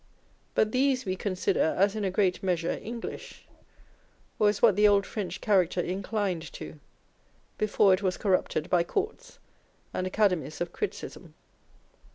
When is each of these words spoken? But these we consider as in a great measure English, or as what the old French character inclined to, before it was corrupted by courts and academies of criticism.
But 0.55 0.71
these 0.71 1.05
we 1.05 1.15
consider 1.15 1.61
as 1.77 1.95
in 1.95 2.03
a 2.03 2.09
great 2.09 2.41
measure 2.41 2.71
English, 2.71 3.45
or 4.39 4.49
as 4.49 4.59
what 4.59 4.75
the 4.75 4.87
old 4.87 5.05
French 5.05 5.41
character 5.41 5.79
inclined 5.79 6.51
to, 6.53 6.79
before 7.59 7.93
it 7.93 8.01
was 8.01 8.17
corrupted 8.17 8.67
by 8.67 8.83
courts 8.83 9.37
and 9.93 10.07
academies 10.07 10.59
of 10.59 10.73
criticism. 10.73 11.35